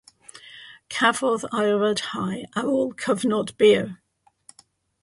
Cafodd 0.95 1.45
ei 1.59 1.75
ryddhau 1.83 2.41
ar 2.63 2.73
ôl 2.79 2.91
cyfnod 3.05 3.57
byr. 3.63 3.87